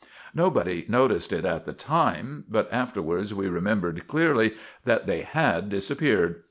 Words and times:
Nobody 0.33 0.83
noticed 0.89 1.31
it 1.31 1.45
at 1.45 1.65
the 1.65 1.73
time, 1.73 2.45
but 2.49 2.67
afterwards 2.73 3.35
we 3.35 3.47
remembered 3.47 4.07
clearly 4.07 4.55
that 4.83 5.05
they 5.05 5.21
had 5.21 5.69
disappeared. 5.69 6.39